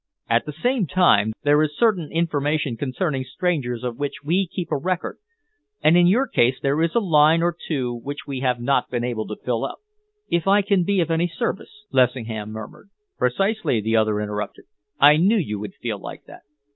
At 0.27 0.47
the 0.47 0.51
same 0.63 0.87
time, 0.87 1.31
there 1.43 1.61
is 1.61 1.77
certain 1.77 2.11
information 2.11 2.75
concerning 2.75 3.23
strangers 3.23 3.83
of 3.83 3.99
which 3.99 4.23
we 4.23 4.47
keep 4.47 4.71
a 4.71 4.77
record, 4.77 5.19
and 5.83 5.95
in 5.95 6.07
your 6.07 6.25
case 6.25 6.55
there 6.59 6.81
is 6.81 6.95
a 6.95 6.99
line 6.99 7.43
or 7.43 7.55
two 7.67 7.93
which 7.99 8.25
we 8.25 8.39
have 8.39 8.59
not 8.59 8.89
been 8.89 9.03
able 9.03 9.27
to 9.27 9.37
fill 9.45 9.63
up." 9.63 9.77
"If 10.27 10.47
I 10.47 10.63
can 10.63 10.85
be 10.85 11.01
of 11.01 11.11
any 11.11 11.27
service," 11.27 11.85
Lessingham 11.91 12.49
murmured. 12.51 12.89
"Precisely," 13.19 13.79
the 13.79 13.95
other 13.95 14.19
interrupted. 14.19 14.65
"I 14.99 15.17
knew 15.17 15.37
you 15.37 15.59
would 15.59 15.75
feel 15.75 15.99
like 15.99 16.23
that. 16.25 16.41